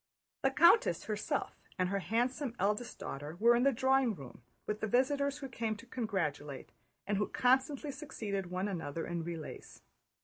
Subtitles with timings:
[0.41, 4.87] The countess herself and her handsome eldest daughter were in the drawing room with the
[4.87, 6.71] visitors who came to congratulate,
[7.05, 9.83] and who constantly succeeded one another in relays.